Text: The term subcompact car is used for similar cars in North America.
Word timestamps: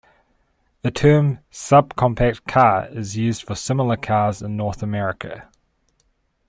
The 0.81 0.89
term 0.89 1.41
subcompact 1.51 2.47
car 2.47 2.87
is 2.89 3.15
used 3.17 3.43
for 3.43 3.53
similar 3.53 3.97
cars 3.97 4.41
in 4.41 4.57
North 4.57 4.81
America. 4.81 5.47